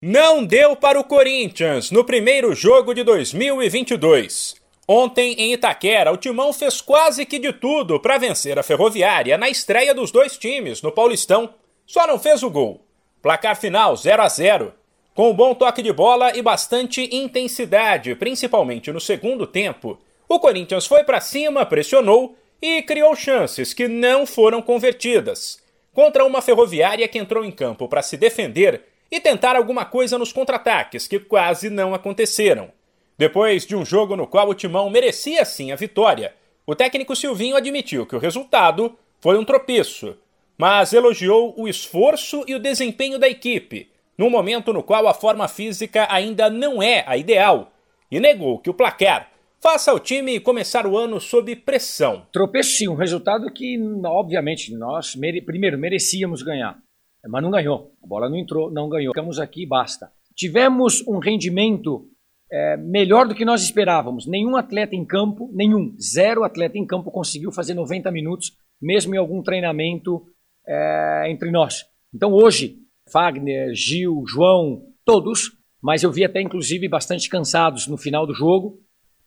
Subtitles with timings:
[0.00, 4.54] Não deu para o Corinthians no primeiro jogo de 2022.
[4.86, 9.50] Ontem, em Itaquera, o Timão fez quase que de tudo para vencer a Ferroviária na
[9.50, 11.52] estreia dos dois times no Paulistão.
[11.84, 12.80] Só não fez o gol.
[13.20, 14.72] Placar final 0 a 0.
[15.16, 20.86] Com um bom toque de bola e bastante intensidade, principalmente no segundo tempo, o Corinthians
[20.86, 25.60] foi para cima, pressionou e criou chances que não foram convertidas.
[25.92, 30.32] Contra uma Ferroviária que entrou em campo para se defender e tentar alguma coisa nos
[30.32, 32.70] contra-ataques, que quase não aconteceram.
[33.16, 36.34] Depois de um jogo no qual o Timão merecia sim a vitória,
[36.66, 40.16] o técnico Silvinho admitiu que o resultado foi um tropeço,
[40.56, 45.48] mas elogiou o esforço e o desempenho da equipe, num momento no qual a forma
[45.48, 47.72] física ainda não é a ideal,
[48.10, 49.30] e negou que o placar
[49.60, 52.26] faça o time começar o ano sob pressão.
[52.32, 55.40] Tropeço sim, um resultado que, obviamente, nós mere...
[55.40, 56.78] primeiro merecíamos ganhar
[57.26, 57.92] mas não ganhou.
[58.02, 59.12] A bola não entrou, não ganhou.
[59.12, 60.10] Ficamos aqui basta.
[60.34, 62.08] Tivemos um rendimento
[62.50, 64.26] é, melhor do que nós esperávamos.
[64.26, 69.18] Nenhum atleta em campo, nenhum, zero atleta em campo conseguiu fazer 90 minutos, mesmo em
[69.18, 70.22] algum treinamento
[70.66, 71.84] é, entre nós.
[72.14, 72.78] Então hoje,
[73.12, 78.78] Fagner, Gil, João, todos, mas eu vi até inclusive bastante cansados no final do jogo,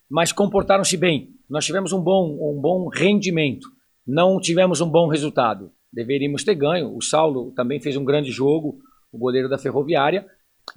[0.10, 1.30] mas comportaram-se bem.
[1.50, 3.68] Nós tivemos um bom, um bom rendimento,
[4.08, 6.96] não tivemos um bom resultado deveríamos ter ganho.
[6.96, 8.80] O Saulo também fez um grande jogo,
[9.12, 10.26] o goleiro da Ferroviária.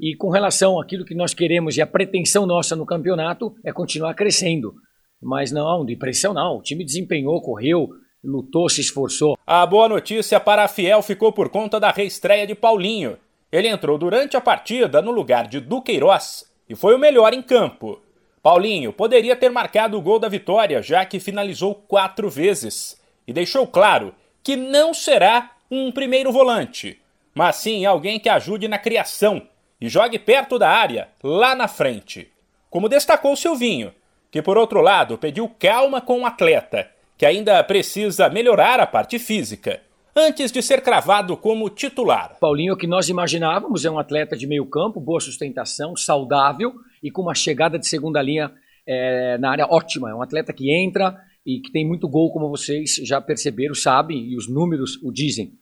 [0.01, 4.15] E com relação àquilo que nós queremos e a pretensão nossa no campeonato é continuar
[4.15, 4.75] crescendo.
[5.23, 6.59] Mas não, de pressão não.
[6.59, 7.91] O time desempenhou, correu,
[8.23, 9.37] lutou, se esforçou.
[9.47, 13.17] A boa notícia para a Fiel ficou por conta da reestreia de Paulinho.
[13.53, 18.01] Ele entrou durante a partida no lugar de Duqueiroz e foi o melhor em campo.
[18.43, 23.67] Paulinho poderia ter marcado o gol da vitória, já que finalizou quatro vezes, e deixou
[23.67, 24.13] claro
[24.45, 27.01] que não será um primeiro volante,
[27.35, 29.49] mas sim alguém que ajude na criação
[29.81, 32.31] e jogue perto da área, lá na frente.
[32.69, 33.93] Como destacou Silvinho,
[34.31, 39.19] que por outro lado pediu calma com o atleta, que ainda precisa melhorar a parte
[39.19, 39.81] física,
[40.15, 42.37] antes de ser cravado como titular.
[42.39, 47.23] Paulinho, que nós imaginávamos, é um atleta de meio campo, boa sustentação, saudável e com
[47.23, 48.53] uma chegada de segunda linha
[48.87, 50.11] é, na área ótima.
[50.11, 54.31] É um atleta que entra, e que tem muito gol, como vocês já perceberam, sabem,
[54.31, 55.53] e os números o dizem.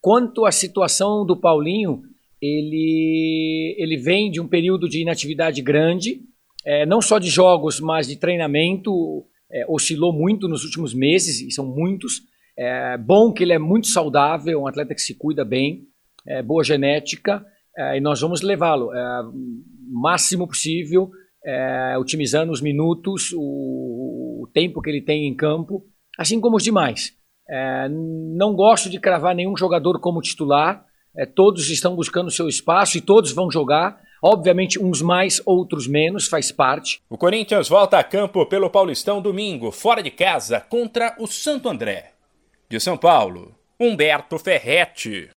[0.00, 2.02] Quanto à situação do Paulinho,
[2.40, 6.22] ele, ele vem de um período de inatividade grande,
[6.64, 11.50] é, não só de jogos, mas de treinamento, é, oscilou muito nos últimos meses, e
[11.50, 12.22] são muitos.
[12.56, 15.86] É bom que ele é muito saudável, um atleta que se cuida bem,
[16.26, 17.44] é, boa genética,
[17.76, 19.22] é, e nós vamos levá-lo é,
[19.88, 21.10] máximo possível,
[21.44, 23.38] é, otimizando os minutos, o,
[24.46, 25.84] tempo que ele tem em campo,
[26.18, 27.14] assim como os demais.
[27.48, 30.84] É, não gosto de cravar nenhum jogador como titular.
[31.16, 34.00] É, todos estão buscando seu espaço e todos vão jogar.
[34.22, 37.02] Obviamente, uns mais, outros menos, faz parte.
[37.08, 42.12] O Corinthians volta a campo pelo Paulistão domingo, fora de casa, contra o Santo André.
[42.68, 45.28] De São Paulo, Humberto Ferretti.